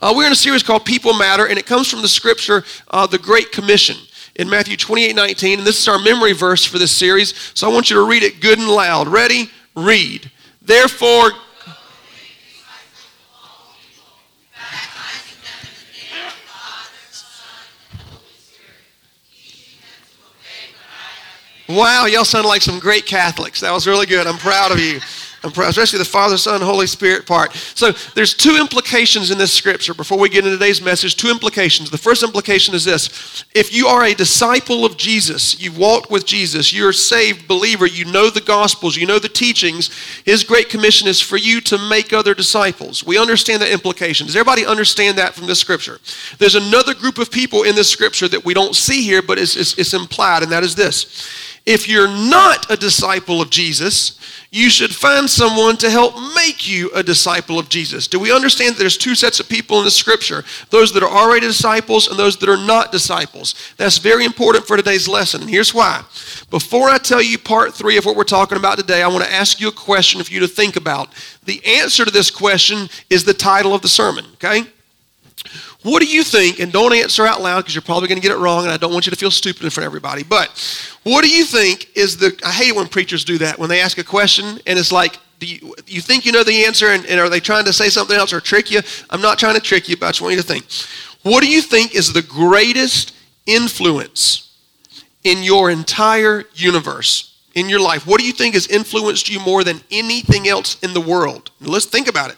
[0.00, 3.04] Uh, we're in a series called People Matter, and it comes from the scripture, uh,
[3.08, 3.96] the Great Commission,
[4.36, 5.58] in Matthew 28 19.
[5.58, 8.22] And this is our memory verse for this series, so I want you to read
[8.22, 9.08] it good and loud.
[9.08, 9.50] Ready?
[9.74, 10.30] Read.
[10.62, 11.32] Therefore,
[21.70, 23.60] Wow, y'all sound like some great Catholics.
[23.60, 24.26] That was really good.
[24.26, 25.00] I'm proud of you.
[25.44, 27.54] Especially the Father, Son, Holy Spirit part.
[27.54, 31.14] So there's two implications in this scripture before we get into today's message.
[31.14, 31.90] Two implications.
[31.90, 36.26] The first implication is this if you are a disciple of Jesus, you've walked with
[36.26, 39.90] Jesus, you're a saved believer, you know the Gospels, you know the teachings,
[40.24, 43.04] His great commission is for you to make other disciples.
[43.04, 44.26] We understand that implication.
[44.26, 46.00] Does everybody understand that from this scripture?
[46.38, 49.54] There's another group of people in this scripture that we don't see here, but it's,
[49.56, 54.18] it's, it's implied, and that is this if you're not a disciple of Jesus,
[54.50, 58.08] you should find someone to help make you a disciple of Jesus.
[58.08, 60.42] Do we understand that there's two sets of people in the scripture?
[60.70, 63.54] Those that are already disciples and those that are not disciples.
[63.76, 65.42] That's very important for today's lesson.
[65.42, 66.02] And here's why.
[66.50, 69.32] Before I tell you part three of what we're talking about today, I want to
[69.32, 71.12] ask you a question for you to think about.
[71.44, 74.62] The answer to this question is the title of the sermon, okay?
[75.82, 76.58] What do you think?
[76.58, 78.76] And don't answer out loud because you're probably going to get it wrong, and I
[78.76, 80.24] don't want you to feel stupid in front of everybody.
[80.24, 80.48] But
[81.04, 82.38] what do you think is the?
[82.44, 85.46] I hate when preachers do that when they ask a question and it's like, do
[85.46, 88.16] you, you think you know the answer, and, and are they trying to say something
[88.16, 88.80] else or trick you?
[89.08, 90.66] I'm not trying to trick you, but I just want you to think.
[91.22, 93.14] What do you think is the greatest
[93.46, 94.56] influence
[95.22, 97.28] in your entire universe?
[97.54, 98.06] in your life?
[98.06, 101.50] What do you think has influenced you more than anything else in the world?
[101.60, 102.36] Let's think about it.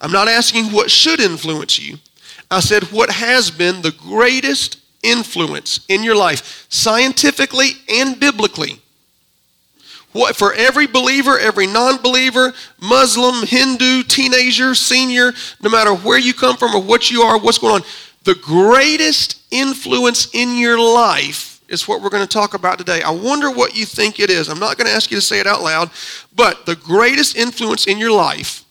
[0.00, 1.98] I'm not asking what should influence you.
[2.50, 8.80] I said, what has been the greatest influence in your life, scientifically and biblically?
[10.12, 16.32] What, for every believer, every non believer, Muslim, Hindu, teenager, senior, no matter where you
[16.32, 17.82] come from or what you are, what's going on,
[18.24, 23.02] the greatest influence in your life is what we're going to talk about today.
[23.02, 24.48] I wonder what you think it is.
[24.48, 25.90] I'm not going to ask you to say it out loud,
[26.34, 28.64] but the greatest influence in your life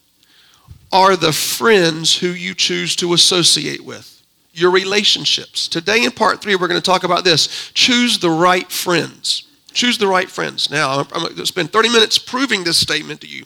[0.95, 4.23] are the friends who you choose to associate with,
[4.53, 5.67] your relationships.
[5.67, 9.45] Today, in part three, we're going to talk about this choose the right friends.
[9.73, 10.71] Choose the right friends.
[10.71, 13.43] Now, I'm going to spend 30 minutes proving this statement to you.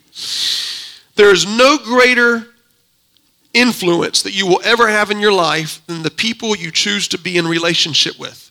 [1.15, 2.45] There is no greater
[3.51, 7.17] influence that you will ever have in your life than the people you choose to
[7.17, 8.48] be in relationship with.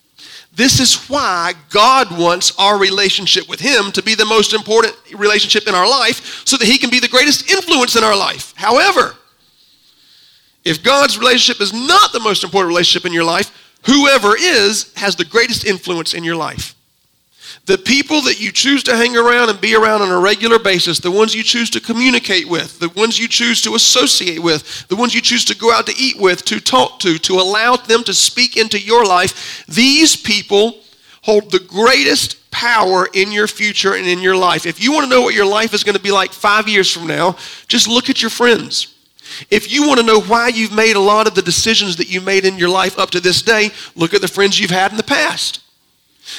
[0.52, 5.68] This is why God wants our relationship with Him to be the most important relationship
[5.68, 8.54] in our life so that He can be the greatest influence in our life.
[8.56, 9.14] However,
[10.64, 15.16] if God's relationship is not the most important relationship in your life, whoever is has
[15.16, 16.74] the greatest influence in your life.
[17.66, 21.00] The people that you choose to hang around and be around on a regular basis,
[21.00, 24.96] the ones you choose to communicate with, the ones you choose to associate with, the
[24.96, 28.04] ones you choose to go out to eat with, to talk to, to allow them
[28.04, 30.78] to speak into your life, these people
[31.22, 34.64] hold the greatest power in your future and in your life.
[34.64, 36.90] If you want to know what your life is going to be like five years
[36.90, 37.36] from now,
[37.66, 38.94] just look at your friends.
[39.50, 42.20] If you want to know why you've made a lot of the decisions that you
[42.20, 44.96] made in your life up to this day, look at the friends you've had in
[44.96, 45.60] the past.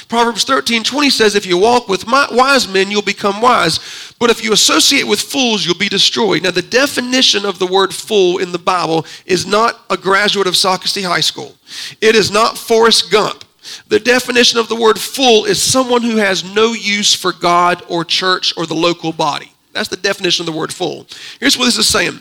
[0.08, 4.14] Proverbs 13 20 says, If you walk with wise men, you'll become wise.
[4.20, 6.44] But if you associate with fools, you'll be destroyed.
[6.44, 10.54] Now, the definition of the word fool in the Bible is not a graduate of
[10.54, 11.56] Socastee High School,
[12.02, 13.46] it is not Forrest Gump.
[13.88, 18.04] The definition of the word fool is someone who has no use for God or
[18.04, 19.52] church or the local body.
[19.74, 21.06] That's the definition of the word fool.
[21.40, 22.20] Here's what this is saying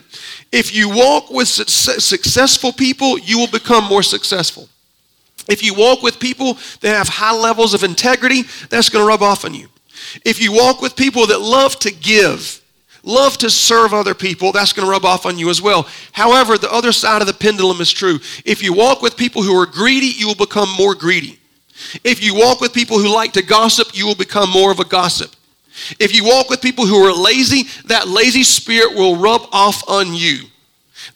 [0.53, 4.69] if you walk with successful people, you will become more successful.
[5.49, 9.23] If you walk with people that have high levels of integrity, that's going to rub
[9.23, 9.69] off on you.
[10.25, 12.63] If you walk with people that love to give,
[13.03, 15.89] love to serve other people, that's going to rub off on you as well.
[16.13, 18.19] However, the other side of the pendulum is true.
[18.45, 21.39] If you walk with people who are greedy, you will become more greedy.
[22.05, 24.85] If you walk with people who like to gossip, you will become more of a
[24.85, 25.33] gossip.
[26.01, 30.13] If you walk with people who are lazy, that lazy spirit will rub off on
[30.15, 30.45] you.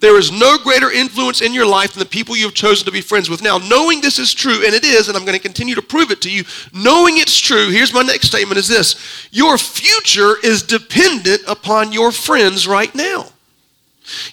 [0.03, 2.91] There is no greater influence in your life than the people you have chosen to
[2.91, 3.41] be friends with.
[3.41, 6.11] Now, knowing this is true, and it is, and I'm going to continue to prove
[6.11, 6.43] it to you,
[6.75, 12.11] knowing it's true, here's my next statement is this Your future is dependent upon your
[12.11, 13.27] friends right now.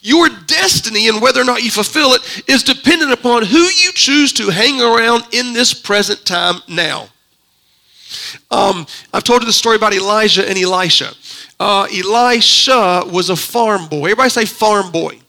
[0.01, 4.33] Your destiny and whether or not you fulfill it is dependent upon who you choose
[4.33, 7.10] to hang around in this present time now.
[8.50, 11.13] Um, I've told you the story about Elijah and Elisha.
[11.60, 14.06] Uh, Elisha was a farm boy.
[14.06, 15.19] Everybody say farm boy.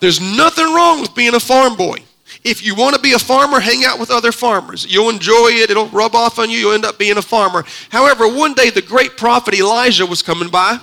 [0.00, 1.98] There's nothing wrong with being a farm boy.
[2.42, 4.84] If you want to be a farmer, hang out with other farmers.
[4.92, 7.64] You'll enjoy it, it'll rub off on you, you'll end up being a farmer.
[7.90, 10.78] However, one day the great prophet Elijah was coming by,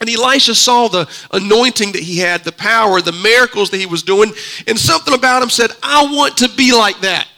[0.00, 4.02] And Elisha saw the anointing that he had, the power, the miracles that he was
[4.02, 4.32] doing,
[4.66, 7.28] and something about him said, I want to be like that.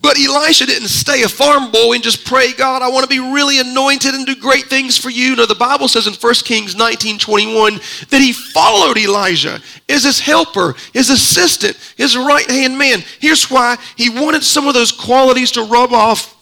[0.00, 3.18] But Elisha didn't stay a farm boy and just pray, God, I want to be
[3.18, 5.36] really anointed and do great things for you.
[5.36, 7.80] No, the Bible says in 1 Kings 19 21
[8.10, 13.02] that he followed Elijah as his helper, his assistant, his right hand man.
[13.20, 16.36] Here's why he wanted some of those qualities to rub off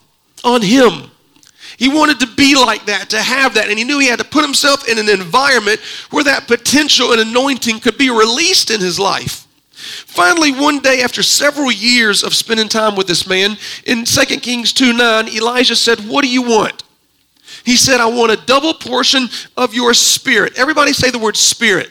[0.44, 1.10] on him.
[1.76, 4.24] He wanted to be like that, to have that, and he knew he had to
[4.24, 8.98] put himself in an environment where that potential and anointing could be released in his
[8.98, 9.46] life.
[9.80, 13.56] Finally, one day after several years of spending time with this man,
[13.86, 16.82] in 2 Kings 2 9, Elijah said, What do you want?
[17.64, 20.58] He said, I want a double portion of your spirit.
[20.58, 21.90] Everybody say the word spirit.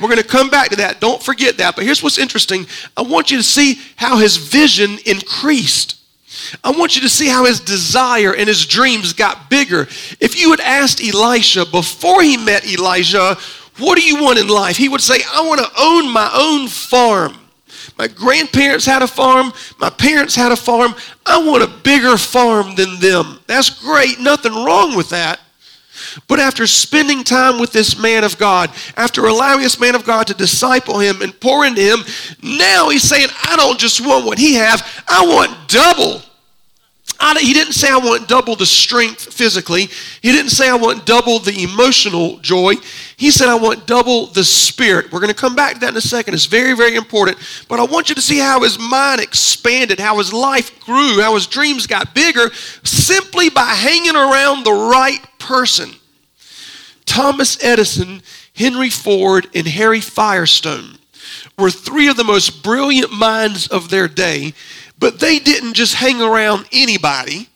[0.00, 1.00] We're going to come back to that.
[1.00, 1.76] Don't forget that.
[1.76, 2.66] But here's what's interesting
[2.96, 5.96] I want you to see how his vision increased.
[6.64, 9.82] I want you to see how his desire and his dreams got bigger.
[10.20, 13.36] If you had asked Elisha before he met Elijah,
[13.80, 14.76] what do you want in life?
[14.76, 17.36] He would say, I want to own my own farm.
[17.98, 19.52] My grandparents had a farm.
[19.78, 20.94] My parents had a farm.
[21.26, 23.40] I want a bigger farm than them.
[23.46, 24.20] That's great.
[24.20, 25.40] Nothing wrong with that.
[26.26, 30.26] But after spending time with this man of God, after allowing this man of God
[30.28, 32.00] to disciple him and pour into him,
[32.42, 36.22] now he's saying, I don't just want what he has, I want double.
[37.22, 39.88] I, he didn't say I want double the strength physically.
[40.22, 42.74] He didn't say I want double the emotional joy.
[43.18, 45.12] He said I want double the spirit.
[45.12, 46.32] We're going to come back to that in a second.
[46.32, 47.36] It's very, very important.
[47.68, 51.34] But I want you to see how his mind expanded, how his life grew, how
[51.34, 52.50] his dreams got bigger
[52.84, 55.90] simply by hanging around the right person.
[57.04, 58.22] Thomas Edison,
[58.54, 60.96] Henry Ford, and Harry Firestone
[61.58, 64.54] were three of the most brilliant minds of their day
[65.00, 67.48] but they didn't just hang around anybody.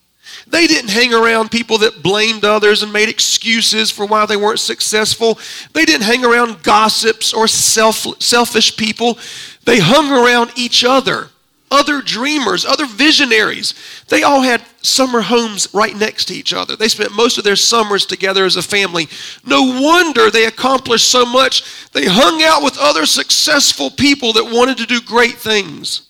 [0.46, 4.60] They didn't hang around people that blamed others and made excuses for why they weren't
[4.60, 5.38] successful.
[5.72, 9.18] They didn't hang around gossips or self, selfish people.
[9.64, 11.28] They hung around each other,
[11.70, 13.74] other dreamers, other visionaries.
[14.08, 16.76] They all had summer homes right next to each other.
[16.76, 19.08] They spent most of their summers together as a family.
[19.44, 21.90] No wonder they accomplished so much.
[21.92, 26.02] They hung out with other successful people that wanted to do great things.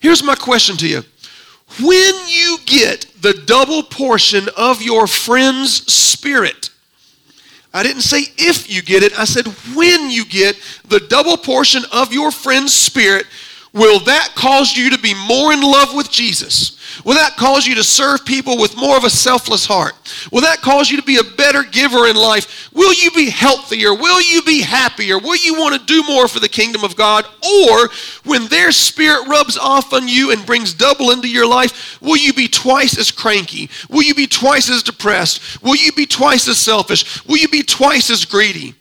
[0.00, 1.02] Here's my question to you.
[1.80, 6.70] When you get the double portion of your friend's spirit,
[7.74, 10.58] I didn't say if you get it, I said when you get
[10.88, 13.26] the double portion of your friend's spirit,
[13.76, 16.76] will that cause you to be more in love with Jesus?
[17.04, 19.94] Will that cause you to serve people with more of a selfless heart?
[20.32, 22.70] Will that cause you to be a better giver in life?
[22.72, 23.94] Will you be healthier?
[23.94, 25.18] Will you be happier?
[25.18, 27.26] Will you want to do more for the kingdom of God?
[27.26, 27.90] Or
[28.24, 32.32] when their spirit rubs off on you and brings double into your life, will you
[32.32, 33.68] be twice as cranky?
[33.90, 35.62] Will you be twice as depressed?
[35.62, 37.24] Will you be twice as selfish?
[37.26, 38.74] Will you be twice as greedy?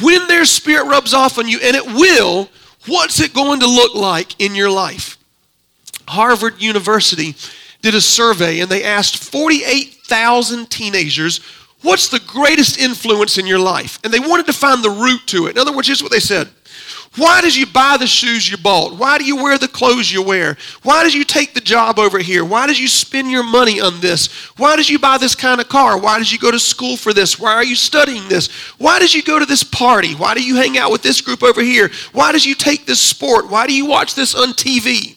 [0.00, 2.48] When their spirit rubs off on you, and it will,
[2.86, 5.18] what's it going to look like in your life?
[6.08, 7.34] Harvard University
[7.82, 11.40] did a survey and they asked 48,000 teenagers,
[11.82, 13.98] What's the greatest influence in your life?
[14.04, 15.52] And they wanted to find the root to it.
[15.52, 16.48] In other words, here's what they said
[17.16, 18.94] why did you buy the shoes you bought?
[18.94, 20.56] Why do you wear the clothes you wear?
[20.84, 22.44] Why did you take the job over here?
[22.44, 24.28] Why did you spend your money on this?
[24.56, 25.98] Why did you buy this kind of car?
[25.98, 27.36] Why did you go to school for this?
[27.36, 28.46] Why are you studying this?
[28.78, 30.14] Why did you go to this party?
[30.14, 31.90] Why do you hang out with this group over here?
[32.12, 33.50] Why did you take this sport?
[33.50, 35.16] Why do you watch this on TV?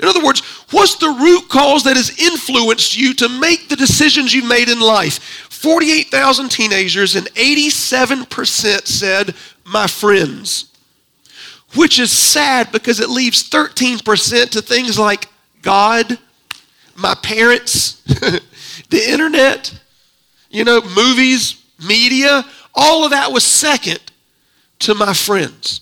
[0.00, 4.34] In other words, what's the root cause that has influenced you to make the decisions
[4.34, 5.18] you've made in life?
[5.48, 9.34] 48,000 teenagers and 87% said,
[9.64, 10.71] My friends
[11.74, 15.28] which is sad because it leaves 13% to things like
[15.62, 16.18] God,
[16.96, 18.02] my parents,
[18.90, 19.78] the internet,
[20.50, 22.44] you know, movies, media.
[22.74, 24.00] All of that was second
[24.80, 25.80] to my friends.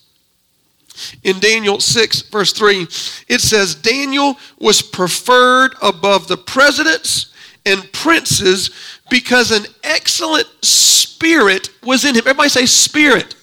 [1.23, 2.83] In Daniel 6, verse 3,
[3.29, 7.33] it says, Daniel was preferred above the presidents
[7.65, 8.71] and princes
[9.09, 12.23] because an excellent spirit was in him.
[12.27, 13.35] Everybody say, spirit.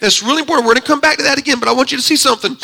[0.00, 0.66] That's really important.
[0.66, 2.56] We're going to come back to that again, but I want you to see something.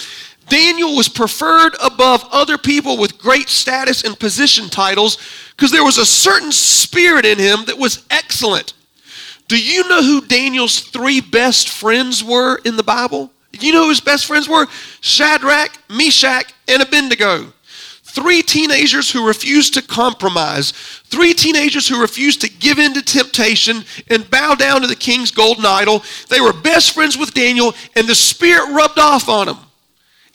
[0.48, 5.18] Daniel was preferred above other people with great status and position titles
[5.56, 8.74] because there was a certain spirit in him that was excellent.
[9.48, 13.30] Do you know who Daniel's three best friends were in the Bible?
[13.52, 14.66] You know who his best friends were?
[15.00, 17.52] Shadrach, Meshach, and Abednego.
[18.14, 20.70] Three teenagers who refused to compromise.
[21.06, 25.32] Three teenagers who refused to give in to temptation and bow down to the king's
[25.32, 26.04] golden idol.
[26.28, 29.56] They were best friends with Daniel, and the Spirit rubbed off on him.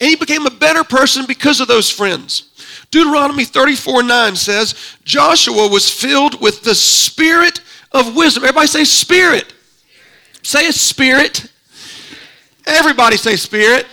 [0.02, 2.50] And he became a better person because of those friends.
[2.92, 7.62] Deuteronomy 34 9 says, Joshua was filled with the Spirit
[7.94, 8.44] of wisdom.
[8.44, 9.54] Everybody say, Spirit.
[10.44, 11.50] Say a spirit.
[12.66, 13.86] Everybody say spirit.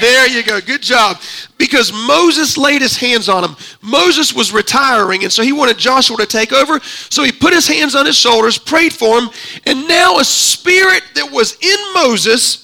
[0.00, 0.60] There you go.
[0.60, 1.18] Good job.
[1.58, 3.56] Because Moses laid his hands on him.
[3.82, 6.80] Moses was retiring, and so he wanted Joshua to take over.
[6.80, 9.30] So he put his hands on his shoulders, prayed for him,
[9.66, 12.62] and now a spirit that was in Moses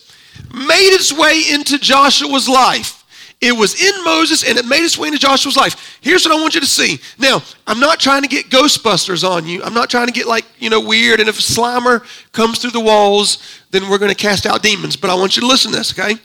[0.53, 2.99] made its way into Joshua's life.
[3.41, 5.99] It was in Moses and it made its way into Joshua's life.
[6.01, 6.99] Here's what I want you to see.
[7.19, 9.63] Now, I'm not trying to get Ghostbusters on you.
[9.63, 11.21] I'm not trying to get like, you know, weird.
[11.21, 13.39] And if a Slimer comes through the walls,
[13.71, 14.97] then we're going to cast out demons.
[14.97, 16.21] But I want you to listen to this, okay?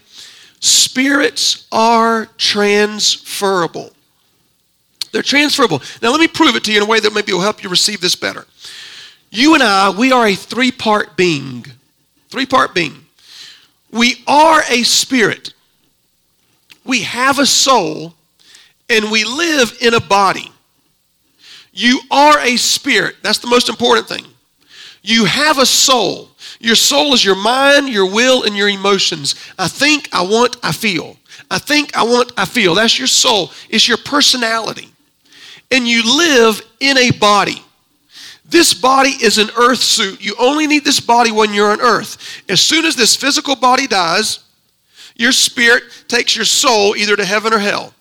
[0.64, 3.92] Spirits are transferable.
[5.12, 5.82] They're transferable.
[6.02, 7.70] Now, let me prove it to you in a way that maybe will help you
[7.70, 8.46] receive this better.
[9.30, 11.66] You and I, we are a three part being.
[12.30, 13.06] Three part being.
[13.92, 15.54] We are a spirit
[16.86, 18.14] we have a soul
[18.90, 20.52] and we live in a body.
[21.72, 23.16] You are a spirit.
[23.24, 24.26] That's the most important thing.
[25.02, 26.30] You have a soul.
[26.64, 29.36] Your soul is your mind, your will, and your emotions.
[29.60, 31.18] I think, I want, I feel.
[31.52, 32.74] I think, I want, I feel.
[32.74, 33.52] That's your soul.
[33.70, 34.88] It's your personality.
[35.72, 37.62] And you live in a body.
[38.46, 40.24] This body is an earth suit.
[40.24, 42.42] You only need this body when you're on earth.
[42.48, 44.40] As soon as this physical body dies,
[45.18, 47.94] your spirit takes your soul either to heaven or hell.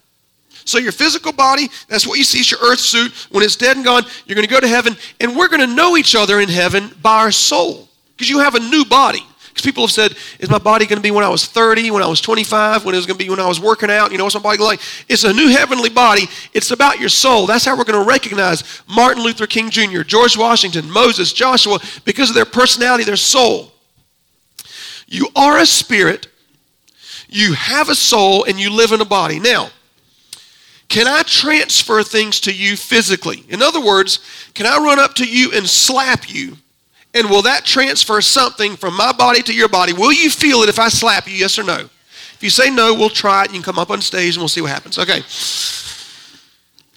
[0.65, 3.13] So your physical body, that's what you see, is your earth suit.
[3.33, 5.75] When it's dead and gone, you're going to go to heaven, and we're going to
[5.75, 7.89] know each other in heaven by our soul
[8.23, 9.25] because you have a new body.
[9.49, 12.03] Because people have said, is my body going to be when I was 30, when
[12.03, 14.11] I was 25, when it was going to be when I was working out?
[14.11, 14.81] You know, what's my body like?
[15.11, 16.23] It's a new heavenly body.
[16.55, 17.47] It's about your soul.
[17.47, 22.31] That's how we're going to recognize Martin Luther King Jr., George Washington, Moses, Joshua, because
[22.31, 23.73] of their personality, their soul.
[25.07, 26.29] You are a spirit
[27.33, 29.41] you have a soul and you live in a body.
[29.41, 29.71] Now,
[30.89, 33.45] can I transfer things to you physically?
[33.49, 34.19] In other words,
[34.53, 36.59] can I run up to you and slap you?
[37.15, 39.93] And will that transfer something from my body to your body?
[39.93, 41.89] Will you feel it if I slap you, yes or no?
[42.35, 43.51] If you say no, we'll try it.
[43.51, 44.99] You can come up on stage and we'll see what happens.
[44.99, 45.23] Okay.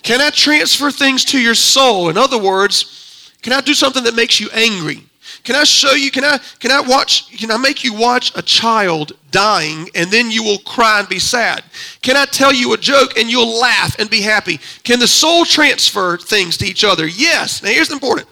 [0.02, 2.10] Can I transfer things to your soul?
[2.10, 5.04] In other words, can I do something that makes you angry?
[5.44, 6.12] Can I show you?
[6.12, 7.38] Can I can I watch?
[7.38, 11.20] Can I make you watch a child dying and then you will cry and be
[11.20, 11.64] sad?
[12.02, 14.60] Can I tell you a joke and you'll laugh and be happy?
[14.84, 17.06] Can the soul transfer things to each other?
[17.06, 17.62] Yes.
[17.62, 18.28] Now here's the important.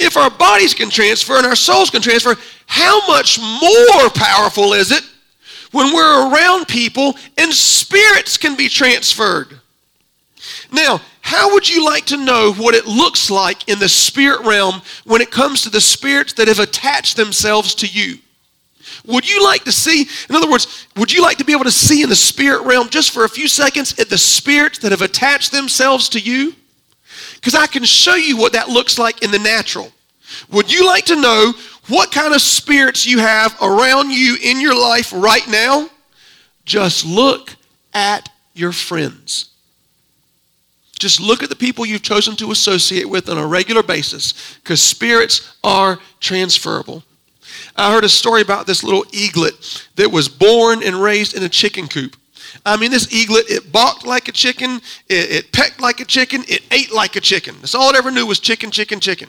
[0.00, 2.34] If our bodies can transfer and our souls can transfer,
[2.66, 5.04] how much more powerful is it
[5.72, 9.60] when we're around people and spirits can be transferred?
[10.72, 14.80] Now, how would you like to know what it looks like in the spirit realm
[15.04, 18.16] when it comes to the spirits that have attached themselves to you?
[19.04, 21.70] Would you like to see, in other words, would you like to be able to
[21.70, 25.02] see in the spirit realm just for a few seconds at the spirits that have
[25.02, 26.54] attached themselves to you?
[27.40, 29.90] Because I can show you what that looks like in the natural.
[30.52, 31.54] Would you like to know
[31.88, 35.88] what kind of spirits you have around you in your life right now?
[36.64, 37.56] Just look
[37.94, 39.50] at your friends.
[40.98, 44.82] Just look at the people you've chosen to associate with on a regular basis because
[44.82, 47.02] spirits are transferable.
[47.74, 51.48] I heard a story about this little eaglet that was born and raised in a
[51.48, 52.16] chicken coop.
[52.64, 56.44] I mean, this eaglet, it balked like a chicken, it, it, pecked like a chicken,
[56.48, 57.54] it ate like a chicken.
[57.60, 59.28] That's all it ever knew was chicken, chicken, chicken.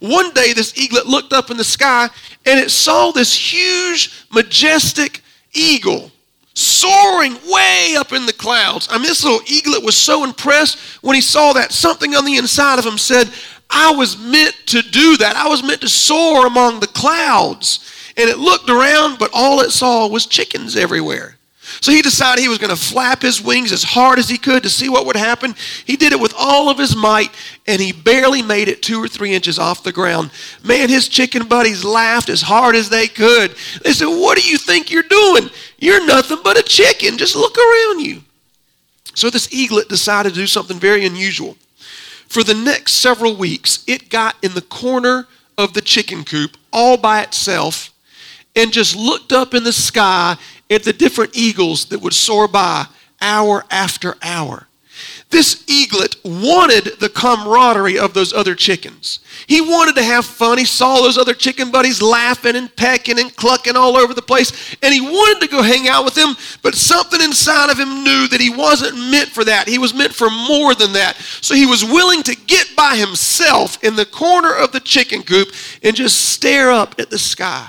[0.00, 2.08] One day, this eaglet looked up in the sky
[2.46, 6.10] and it saw this huge, majestic eagle
[6.54, 8.88] soaring way up in the clouds.
[8.90, 11.72] I mean, this little eaglet was so impressed when he saw that.
[11.72, 13.30] Something on the inside of him said,
[13.70, 15.36] I was meant to do that.
[15.36, 17.86] I was meant to soar among the clouds.
[18.16, 21.36] And it looked around, but all it saw was chickens everywhere.
[21.80, 24.62] So he decided he was going to flap his wings as hard as he could
[24.64, 25.54] to see what would happen.
[25.86, 27.30] He did it with all of his might,
[27.66, 30.30] and he barely made it two or three inches off the ground.
[30.62, 33.54] Man, his chicken buddies laughed as hard as they could.
[33.82, 35.48] They said, What do you think you're doing?
[35.78, 37.16] You're nothing but a chicken.
[37.16, 38.22] Just look around you.
[39.14, 41.56] So this eaglet decided to do something very unusual.
[42.28, 46.96] For the next several weeks, it got in the corner of the chicken coop all
[46.96, 47.92] by itself
[48.54, 50.36] and just looked up in the sky
[50.70, 52.86] at the different eagles that would soar by
[53.20, 54.66] hour after hour.
[55.30, 59.20] This eaglet wanted the camaraderie of those other chickens.
[59.46, 60.58] He wanted to have fun.
[60.58, 64.74] He saw those other chicken buddies laughing and pecking and clucking all over the place,
[64.82, 68.26] and he wanted to go hang out with them, but something inside of him knew
[68.28, 69.68] that he wasn't meant for that.
[69.68, 71.16] He was meant for more than that.
[71.40, 75.48] So he was willing to get by himself in the corner of the chicken coop
[75.82, 77.68] and just stare up at the sky.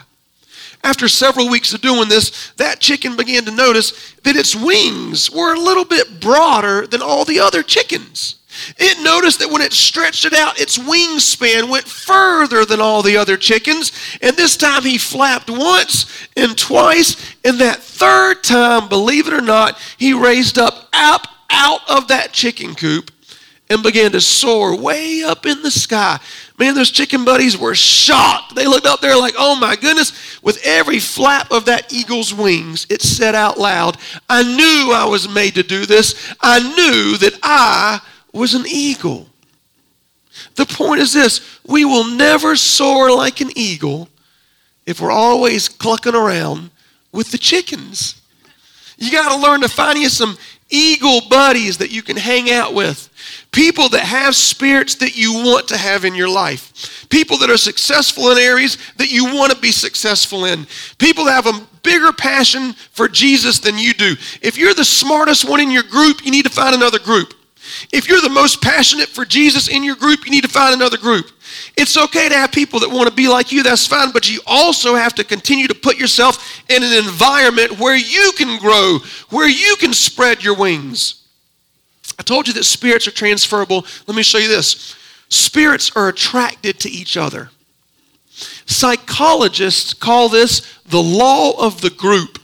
[0.83, 5.53] After several weeks of doing this, that chicken began to notice that its wings were
[5.53, 8.35] a little bit broader than all the other chickens.
[8.77, 13.17] It noticed that when it stretched it out, its wingspan went further than all the
[13.17, 13.91] other chickens.
[14.21, 17.15] And this time he flapped once and twice.
[17.45, 22.33] And that third time, believe it or not, he raised up, up out of that
[22.33, 23.10] chicken coop
[23.71, 26.19] and began to soar way up in the sky.
[26.59, 28.53] Man, those chicken buddies were shocked.
[28.53, 30.41] They looked up there like, oh my goodness.
[30.43, 33.97] With every flap of that eagle's wings, it said out loud,
[34.27, 36.33] I knew I was made to do this.
[36.41, 38.01] I knew that I
[38.33, 39.27] was an eagle.
[40.55, 44.09] The point is this we will never soar like an eagle
[44.85, 46.71] if we're always clucking around
[47.13, 48.21] with the chickens.
[48.97, 50.37] You got to learn to find you some
[50.71, 53.09] eagle buddies that you can hang out with.
[53.51, 57.07] People that have spirits that you want to have in your life.
[57.09, 60.65] People that are successful in areas that you want to be successful in.
[60.97, 64.15] People that have a bigger passion for Jesus than you do.
[64.41, 67.33] If you're the smartest one in your group, you need to find another group.
[67.91, 70.97] If you're the most passionate for Jesus in your group, you need to find another
[70.97, 71.27] group.
[71.77, 74.39] It's okay to have people that want to be like you, that's fine, but you
[74.45, 79.49] also have to continue to put yourself in an environment where you can grow, where
[79.49, 81.23] you can spread your wings.
[82.19, 83.85] I told you that spirits are transferable.
[84.07, 84.95] Let me show you this.
[85.29, 87.49] Spirits are attracted to each other.
[88.65, 92.39] Psychologists call this the law of the group.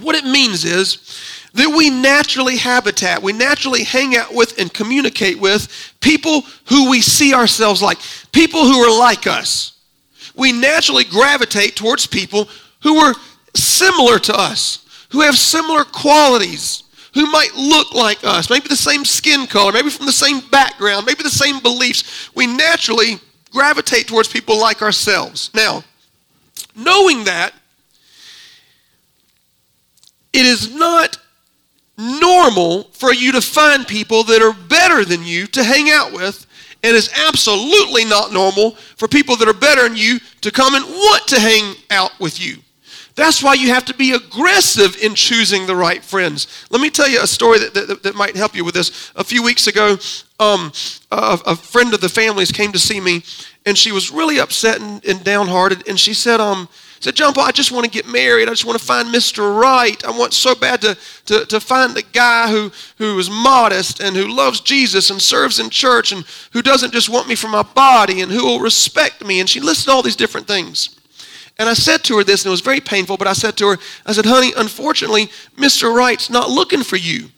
[0.00, 0.98] What it means is
[1.54, 7.00] that we naturally habitat, we naturally hang out with and communicate with people who we
[7.00, 7.98] see ourselves like,
[8.32, 9.72] people who are like us.
[10.36, 12.48] We naturally gravitate towards people
[12.82, 13.14] who are
[13.54, 19.04] similar to us, who have similar qualities, who might look like us, maybe the same
[19.04, 22.30] skin color, maybe from the same background, maybe the same beliefs.
[22.34, 23.18] We naturally
[23.50, 25.50] gravitate towards people like ourselves.
[25.52, 25.82] Now,
[26.76, 27.52] knowing that,
[30.32, 31.18] it is not
[32.00, 36.46] normal for you to find people that are better than you to hang out with,
[36.82, 40.84] and it's absolutely not normal for people that are better than you to come and
[40.84, 42.56] want to hang out with you.
[43.16, 46.66] That's why you have to be aggressive in choosing the right friends.
[46.70, 49.12] Let me tell you a story that, that, that might help you with this.
[49.14, 49.98] A few weeks ago,
[50.38, 50.72] um,
[51.10, 53.22] a, a, friend of the family's came to see me,
[53.66, 56.66] and she was really upset and, and downhearted, and she said, um,
[57.00, 58.46] said, John Paul, I just want to get married.
[58.46, 59.58] I just want to find Mr.
[59.58, 60.04] Right.
[60.04, 64.14] I want so bad to, to, to find the guy who, who is modest and
[64.14, 67.62] who loves Jesus and serves in church and who doesn't just want me for my
[67.62, 69.40] body and who will respect me.
[69.40, 71.00] And she listed all these different things.
[71.58, 73.68] And I said to her this, and it was very painful, but I said to
[73.68, 75.94] her, I said, honey, unfortunately, Mr.
[75.94, 77.28] Right's not looking for you.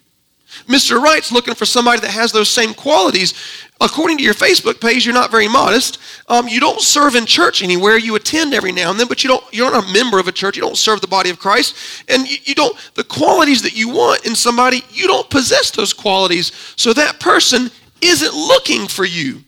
[0.67, 1.01] Mr.
[1.01, 3.35] Right's looking for somebody that has those same qualities.
[3.81, 5.99] According to your Facebook page, you're not very modest.
[6.29, 7.99] Um, you don't serve in church anywhere.
[7.99, 9.45] You attend every now and then, but you don't.
[9.53, 10.57] You're not a member of a church.
[10.57, 11.75] You don't serve the body of Christ,
[12.09, 12.77] and you, you don't.
[12.95, 16.53] The qualities that you want in somebody, you don't possess those qualities.
[16.77, 19.43] So that person isn't looking for you.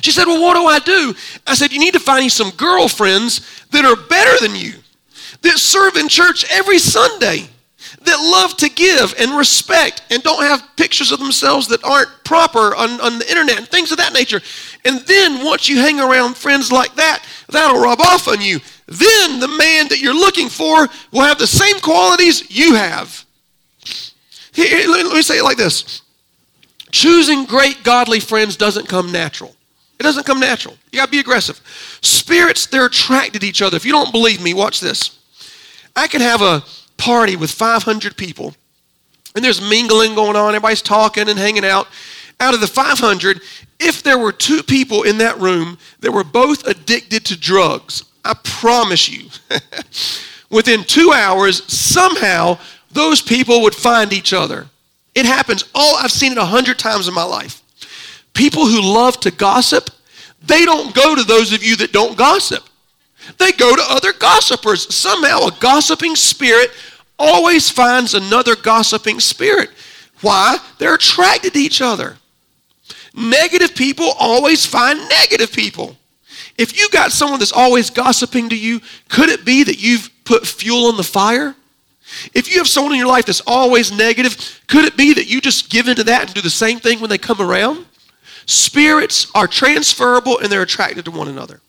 [0.00, 1.14] She said, "Well, what do I do?"
[1.46, 4.74] I said, "You need to find you some girlfriends that are better than you,
[5.42, 7.48] that serve in church every Sunday."
[8.04, 12.74] That love to give and respect and don't have pictures of themselves that aren't proper
[12.74, 14.40] on, on the internet and things of that nature.
[14.84, 18.60] And then once you hang around friends like that, that'll rub off on you.
[18.86, 23.24] Then the man that you're looking for will have the same qualities you have.
[24.52, 26.02] Here, let me say it like this
[26.90, 29.54] choosing great godly friends doesn't come natural.
[29.98, 30.76] It doesn't come natural.
[30.92, 31.60] You got to be aggressive.
[32.02, 33.76] Spirits, they're attracted to each other.
[33.76, 35.18] If you don't believe me, watch this.
[35.96, 36.62] I could have a
[36.96, 38.54] party with 500 people,
[39.34, 41.88] and there's mingling going on, everybody's talking and hanging out.
[42.40, 43.40] Out of the 500,
[43.78, 48.34] if there were two people in that room that were both addicted to drugs, I
[48.42, 49.28] promise you,
[50.50, 52.58] within two hours, somehow
[52.90, 54.66] those people would find each other.
[55.14, 55.64] It happens.
[55.74, 57.62] Oh, I've seen it a hundred times in my life.
[58.32, 59.90] People who love to gossip,
[60.42, 62.64] they don't go to those of you that don't gossip.
[63.38, 64.94] They go to other gossipers.
[64.94, 66.70] Somehow, a gossiping spirit
[67.18, 69.70] always finds another gossiping spirit.
[70.20, 70.58] Why?
[70.78, 72.16] They're attracted to each other.
[73.14, 75.96] Negative people always find negative people.
[76.58, 80.46] If you got someone that's always gossiping to you, could it be that you've put
[80.46, 81.54] fuel on the fire?
[82.32, 85.40] If you have someone in your life that's always negative, could it be that you
[85.40, 87.86] just give into that and do the same thing when they come around?
[88.46, 91.60] Spirits are transferable and they're attracted to one another.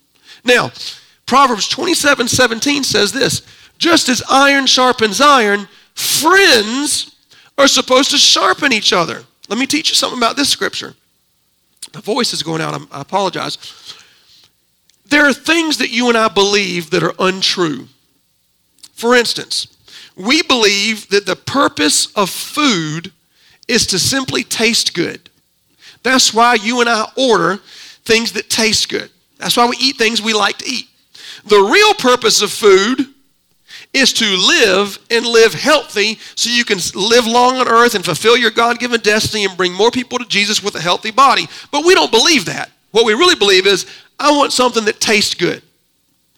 [0.43, 0.71] Now,
[1.25, 3.41] Proverbs 27 17 says this
[3.77, 7.15] just as iron sharpens iron, friends
[7.57, 9.23] are supposed to sharpen each other.
[9.49, 10.95] Let me teach you something about this scripture.
[11.93, 13.57] My voice is going out, I apologize.
[15.07, 17.87] There are things that you and I believe that are untrue.
[18.93, 19.67] For instance,
[20.15, 23.11] we believe that the purpose of food
[23.67, 25.29] is to simply taste good.
[26.03, 27.57] That's why you and I order
[28.03, 29.09] things that taste good.
[29.37, 30.87] That's why we eat things we like to eat.
[31.45, 33.07] The real purpose of food
[33.93, 38.35] is to live and live healthy so you can live long on earth and fulfill
[38.35, 41.47] your God given destiny and bring more people to Jesus with a healthy body.
[41.71, 42.71] But we don't believe that.
[42.91, 43.85] What we really believe is,
[44.19, 45.61] I want something that tastes good.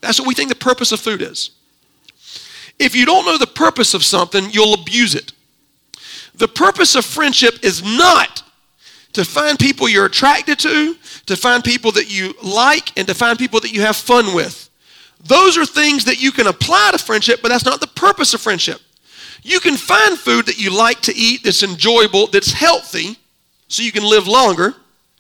[0.02, 1.52] That's what we think the purpose of food is.
[2.80, 5.32] If you don't know the purpose of something, you'll abuse it.
[6.36, 8.44] The purpose of friendship is not
[9.14, 13.40] to find people you're attracted to, to find people that you like, and to find
[13.40, 14.67] people that you have fun with.
[15.24, 18.42] Those are things that you can apply to friendship, but that's not the purpose of
[18.42, 18.82] friendship.
[19.44, 23.18] You can find food that you like to eat that's enjoyable, that's healthy,
[23.68, 24.76] so you can live longer.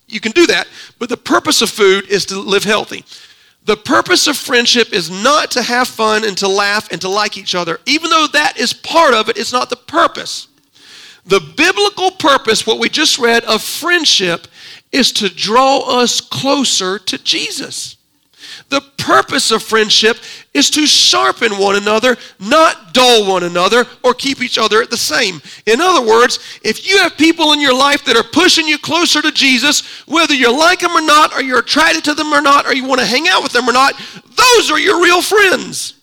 [0.07, 0.67] You can do that,
[0.99, 3.03] but the purpose of food is to live healthy.
[3.65, 7.37] The purpose of friendship is not to have fun and to laugh and to like
[7.37, 7.81] each other.
[7.85, 10.47] Even though that is part of it, it's not the purpose.
[11.25, 14.47] The biblical purpose, what we just read, of friendship
[14.93, 17.96] is to draw us closer to Jesus.
[18.69, 20.17] The purpose of friendship
[20.53, 24.97] is to sharpen one another, not dull one another or keep each other at the
[24.97, 25.41] same.
[25.65, 29.21] In other words, if you have people in your life that are pushing you closer
[29.21, 32.65] to Jesus, whether you like them or not, or you're attracted to them or not,
[32.65, 33.93] or you want to hang out with them or not,
[34.25, 35.96] those are your real friends.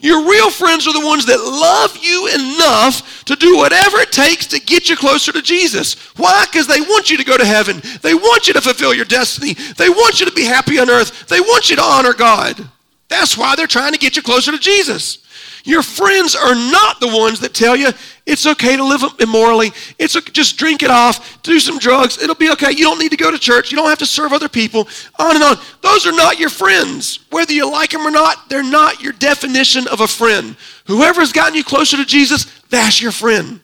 [0.00, 4.46] Your real friends are the ones that love you enough to do whatever it takes
[4.48, 5.94] to get you closer to Jesus.
[6.16, 6.46] Why?
[6.46, 7.82] Because they want you to go to heaven.
[8.00, 9.52] They want you to fulfill your destiny.
[9.52, 11.28] They want you to be happy on earth.
[11.28, 12.66] They want you to honor God.
[13.08, 15.18] That's why they're trying to get you closer to Jesus.
[15.64, 17.90] Your friends are not the ones that tell you
[18.26, 19.72] it's okay to live immorally.
[19.98, 22.22] It's okay, just drink it off, do some drugs.
[22.22, 22.70] It'll be okay.
[22.70, 23.70] You don't need to go to church.
[23.72, 24.88] You don't have to serve other people.
[25.18, 25.56] On and on.
[25.82, 27.20] Those are not your friends.
[27.30, 30.56] Whether you like them or not, they're not your definition of a friend.
[30.86, 33.60] Whoever's gotten you closer to Jesus, that's your friend.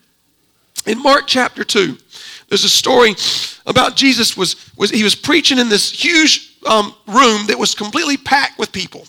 [0.85, 1.97] In Mark chapter 2,
[2.49, 3.15] there's a story
[3.65, 8.17] about Jesus was, was he was preaching in this huge um, room that was completely
[8.17, 9.05] packed with people.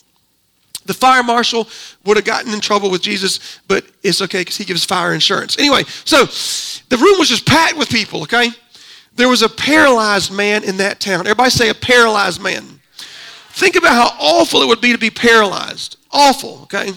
[0.89, 1.69] The fire marshal
[2.07, 5.59] would have gotten in trouble with Jesus, but it's okay because he gives fire insurance.
[5.59, 6.25] Anyway, so
[6.89, 8.49] the room was just packed with people, okay?
[9.15, 11.27] There was a paralyzed man in that town.
[11.27, 12.81] Everybody say a paralyzed man.
[13.51, 15.99] Think about how awful it would be to be paralyzed.
[16.11, 16.93] Awful, okay?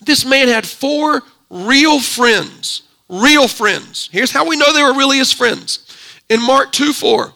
[0.00, 2.82] This man had four real friends.
[3.08, 4.08] Real friends.
[4.12, 5.88] Here's how we know they were really his friends.
[6.28, 7.34] In Mark 2 4,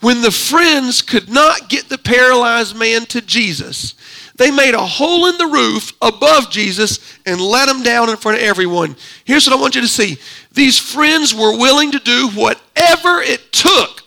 [0.00, 3.94] when the friends could not get the paralyzed man to Jesus,
[4.42, 8.38] they made a hole in the roof above Jesus and let him down in front
[8.38, 8.96] of everyone.
[9.24, 10.18] Here's what I want you to see
[10.50, 14.02] these friends were willing to do whatever it took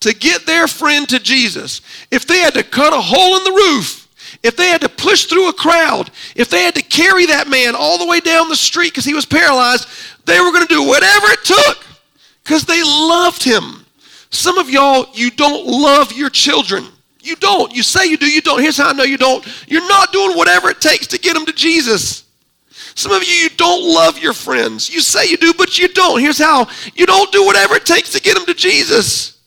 [0.00, 1.80] to get their friend to Jesus.
[2.10, 4.06] If they had to cut a hole in the roof,
[4.42, 7.74] if they had to push through a crowd, if they had to carry that man
[7.74, 9.88] all the way down the street because he was paralyzed,
[10.26, 11.86] they were going to do whatever it took
[12.42, 13.86] because they loved him.
[14.28, 16.84] Some of y'all, you don't love your children.
[17.24, 17.74] You don't.
[17.74, 18.60] You say you do, you don't.
[18.60, 19.46] Here's how I know you don't.
[19.66, 22.24] You're not doing whatever it takes to get them to Jesus.
[22.94, 24.88] Some of you, you don't love your friends.
[24.88, 26.20] You say you do, but you don't.
[26.20, 29.40] Here's how you don't do whatever it takes to get them to Jesus.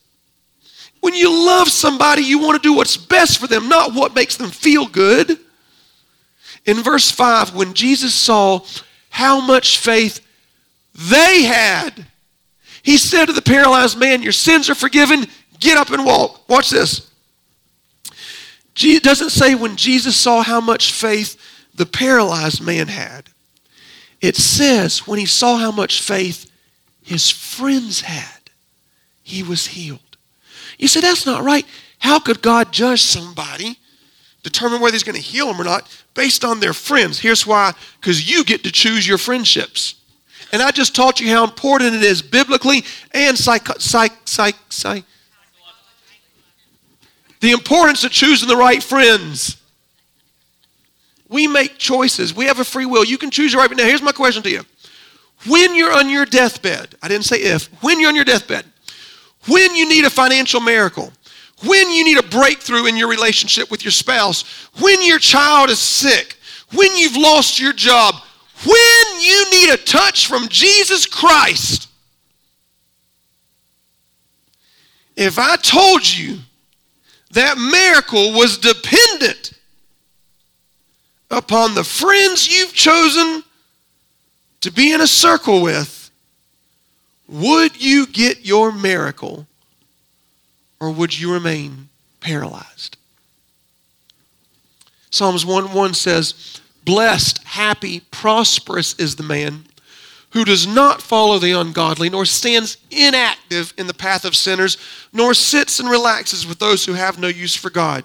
[1.00, 4.36] When you love somebody, you want to do what's best for them, not what makes
[4.36, 5.38] them feel good.
[6.66, 8.60] In verse 5, when Jesus saw
[9.08, 10.20] how much faith
[10.94, 12.06] they had,
[12.82, 15.26] he said to the paralyzed man, Your sins are forgiven.
[15.60, 16.48] Get up and walk.
[16.48, 17.07] Watch this.
[18.80, 21.36] It doesn't say when Jesus saw how much faith
[21.74, 23.30] the paralyzed man had.
[24.20, 26.50] It says when he saw how much faith
[27.02, 28.50] his friends had,
[29.22, 30.00] he was healed.
[30.78, 31.66] You say, that's not right.
[31.98, 33.78] How could God judge somebody,
[34.42, 37.18] determine whether he's going to heal them or not, based on their friends?
[37.18, 39.96] Here's why because you get to choose your friendships.
[40.52, 45.04] And I just taught you how important it is biblically and psych, psych, psych, psych,
[47.40, 49.56] the importance of choosing the right friends.
[51.28, 52.34] We make choices.
[52.34, 53.04] We have a free will.
[53.04, 53.70] You can choose your right.
[53.70, 54.62] Now, here's my question to you.
[55.46, 58.64] When you're on your deathbed, I didn't say if, when you're on your deathbed,
[59.46, 61.12] when you need a financial miracle,
[61.64, 64.42] when you need a breakthrough in your relationship with your spouse,
[64.80, 66.36] when your child is sick,
[66.74, 68.14] when you've lost your job,
[68.64, 71.88] when you need a touch from Jesus Christ,
[75.16, 76.38] if I told you
[77.32, 79.52] that miracle was dependent
[81.30, 83.42] upon the friends you've chosen
[84.60, 86.10] to be in a circle with,
[87.28, 89.46] would you get your miracle
[90.80, 91.88] or would you remain
[92.20, 92.96] paralyzed?
[95.10, 99.67] Psalms 1 1 says, Blessed, happy, prosperous is the man
[100.30, 104.76] who does not follow the ungodly, nor stands inactive in the path of sinners,
[105.12, 108.04] nor sits and relaxes with those who have no use for God.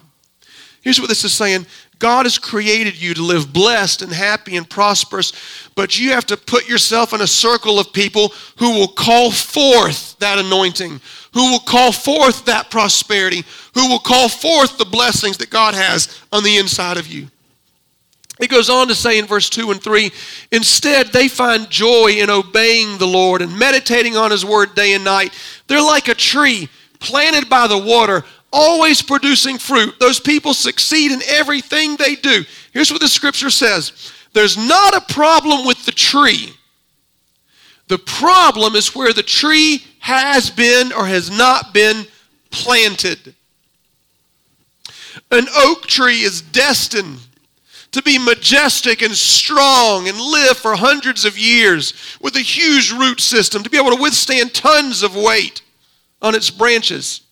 [0.80, 1.66] Here's what this is saying
[1.98, 5.32] God has created you to live blessed and happy and prosperous,
[5.74, 10.18] but you have to put yourself in a circle of people who will call forth
[10.18, 11.00] that anointing,
[11.32, 16.20] who will call forth that prosperity, who will call forth the blessings that God has
[16.32, 17.28] on the inside of you.
[18.40, 20.10] It goes on to say in verse 2 and 3
[20.50, 25.04] instead, they find joy in obeying the Lord and meditating on His word day and
[25.04, 25.32] night.
[25.68, 26.68] They're like a tree
[26.98, 29.94] planted by the water, always producing fruit.
[30.00, 32.44] Those people succeed in everything they do.
[32.72, 36.52] Here's what the scripture says there's not a problem with the tree.
[37.86, 42.06] The problem is where the tree has been or has not been
[42.50, 43.34] planted.
[45.30, 47.20] An oak tree is destined
[47.94, 53.20] to be majestic and strong and live for hundreds of years with a huge root
[53.20, 55.62] system, to be able to withstand tons of weight
[56.20, 57.22] on its branches.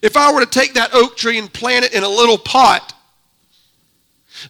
[0.00, 2.94] If I were to take that oak tree and plant it in a little pot,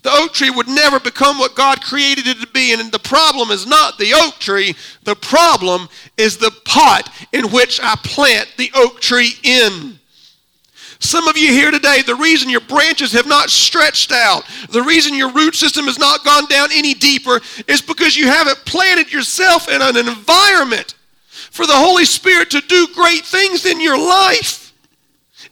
[0.02, 2.72] the oak tree would never become what God created it to be.
[2.72, 4.74] And the problem is not the oak tree,
[5.04, 9.98] the problem is the pot in which I plant the oak tree in.
[11.02, 15.16] Some of you here today, the reason your branches have not stretched out, the reason
[15.16, 19.68] your root system has not gone down any deeper is because you haven't planted yourself
[19.68, 20.94] in an environment
[21.26, 24.72] for the Holy Spirit to do great things in your life.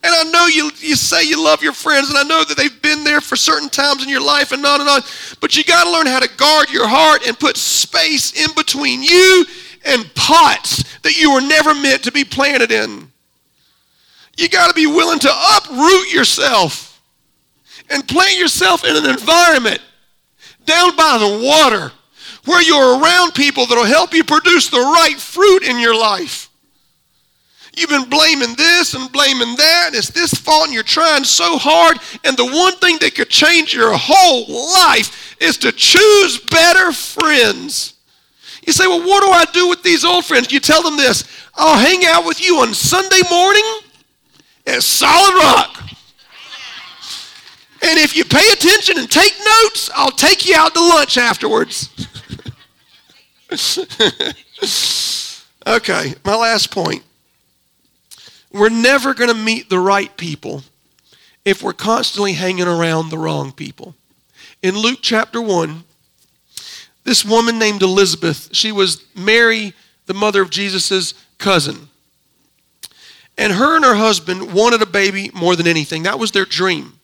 [0.05, 2.81] And I know you, you say you love your friends, and I know that they've
[2.81, 5.03] been there for certain times in your life and on and on,
[5.41, 9.03] but you got to learn how to guard your heart and put space in between
[9.03, 9.45] you
[9.85, 13.11] and pots that you were never meant to be planted in.
[14.41, 17.03] You got to be willing to uproot yourself
[17.91, 19.83] and plant yourself in an environment
[20.65, 21.93] down by the water
[22.47, 26.49] where you're around people that'll help you produce the right fruit in your life.
[27.77, 31.59] You've been blaming this and blaming that, and it's this fault, and you're trying so
[31.59, 31.99] hard.
[32.25, 37.95] And the one thing that could change your whole life is to choose better friends.
[38.67, 40.51] You say, Well, what do I do with these old friends?
[40.51, 41.25] You tell them this
[41.55, 43.81] I'll hang out with you on Sunday morning
[44.67, 45.83] as solid rock.
[47.83, 51.89] And if you pay attention and take notes, I'll take you out to lunch afterwards.
[55.67, 57.03] okay, my last point.
[58.53, 60.63] We're never going to meet the right people
[61.45, 63.95] if we're constantly hanging around the wrong people.
[64.63, 65.85] In Luke chapter 1,
[67.05, 69.73] this woman named Elizabeth, she was Mary,
[70.07, 71.90] the mother of Jesus' cousin.
[73.39, 76.03] And her and her husband wanted a baby more than anything.
[76.03, 76.99] That was their dream,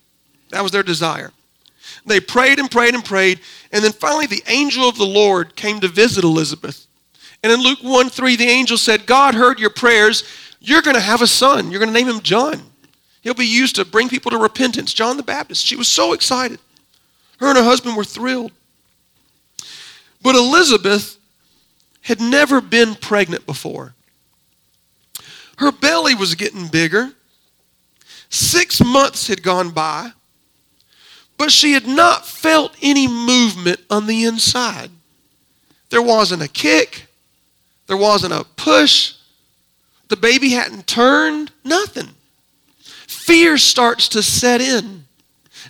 [0.50, 1.32] that was their desire.
[2.04, 3.40] They prayed and prayed and prayed.
[3.72, 6.86] And then finally, the angel of the Lord came to visit Elizabeth.
[7.42, 10.24] And in Luke 1 3, the angel said, God heard your prayers.
[10.60, 11.70] You're going to have a son.
[11.70, 12.62] You're going to name him John.
[13.22, 14.94] He'll be used to bring people to repentance.
[14.94, 15.66] John the Baptist.
[15.66, 16.60] She was so excited.
[17.38, 18.52] Her and her husband were thrilled.
[20.22, 21.18] But Elizabeth
[22.02, 23.95] had never been pregnant before.
[25.56, 27.12] Her belly was getting bigger.
[28.28, 30.12] Six months had gone by,
[31.38, 34.90] but she had not felt any movement on the inside.
[35.90, 37.06] There wasn't a kick,
[37.86, 39.14] there wasn't a push,
[40.08, 42.10] the baby hadn't turned, nothing.
[43.06, 45.04] Fear starts to set in.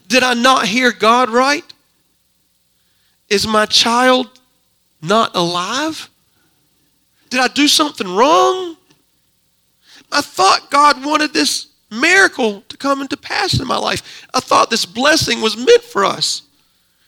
[0.09, 1.65] Did I not hear God right?
[3.29, 4.31] Is my child
[5.03, 6.09] not alive?
[7.31, 8.77] Did I do something wrong?
[10.11, 14.27] I thought God wanted this miracle to come into pass in my life.
[14.35, 16.43] I thought this blessing was meant for us.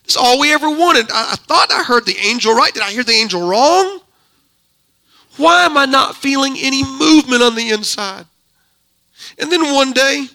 [0.03, 1.11] It's all we ever wanted.
[1.11, 2.73] I, I thought I heard the angel right.
[2.73, 3.99] Did I hear the angel wrong?
[5.37, 8.25] Why am I not feeling any movement on the inside?
[9.37, 10.25] And then one day,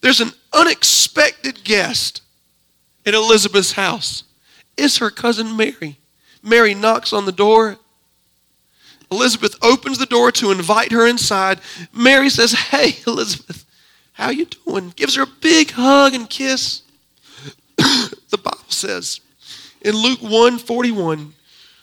[0.00, 2.22] there's an unexpected guest
[3.06, 4.24] at Elizabeth's house.
[4.76, 5.98] It's her cousin Mary.
[6.42, 7.78] Mary knocks on the door
[9.10, 11.60] Elizabeth opens the door to invite her inside.
[11.92, 13.64] Mary says, "Hey, Elizabeth,
[14.14, 16.82] how you doing?" Gives her a big hug and kiss.
[17.76, 19.20] the Bible says
[19.86, 21.32] in Luke 1:41,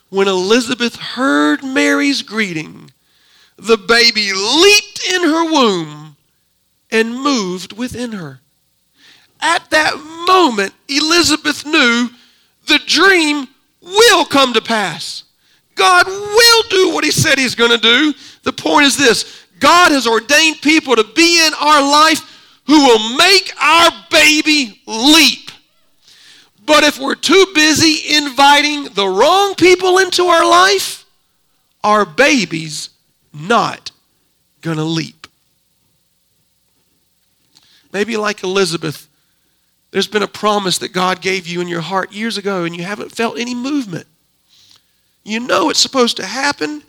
[0.09, 2.91] when Elizabeth heard Mary's greeting,
[3.57, 6.17] the baby leaped in her womb
[6.91, 8.41] and moved within her.
[9.41, 12.09] At that moment, Elizabeth knew
[12.67, 13.47] the dream
[13.81, 15.23] will come to pass.
[15.75, 18.13] God will do what He said He's going to do.
[18.43, 22.29] The point is this God has ordained people to be in our life
[22.65, 25.51] who will make our baby leap.
[26.65, 31.05] But if we're too busy inviting the wrong people into our life,
[31.83, 32.89] our baby's
[33.33, 33.91] not
[34.61, 35.27] going to leap.
[37.91, 39.07] Maybe like Elizabeth,
[39.91, 42.83] there's been a promise that God gave you in your heart years ago and you
[42.83, 44.07] haven't felt any movement.
[45.23, 46.83] You know it's supposed to happen.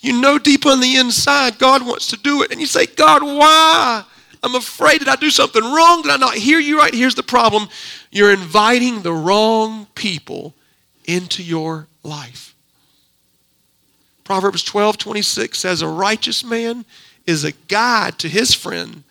[0.00, 2.50] You know deep on the inside God wants to do it.
[2.50, 4.04] And you say, God, why?
[4.42, 4.98] I'm afraid.
[4.98, 6.02] Did I do something wrong?
[6.02, 6.92] Did I not hear you right?
[6.92, 7.68] Here's the problem
[8.10, 10.54] you're inviting the wrong people
[11.06, 12.54] into your life.
[14.24, 16.84] Proverbs 12 26 says, A righteous man
[17.26, 19.04] is a guide to his friend,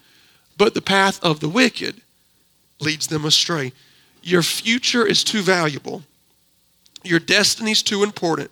[0.57, 2.01] but the path of the wicked
[2.79, 3.71] leads them astray.
[4.21, 6.03] Your future is too valuable,
[7.03, 8.51] your destiny is too important,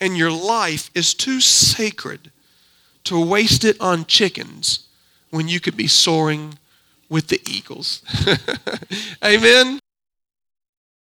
[0.00, 2.30] and your life is too sacred
[3.04, 4.86] to waste it on chickens
[5.30, 6.58] when you could be soaring
[7.08, 8.02] with the eagles.
[9.24, 9.80] Amen.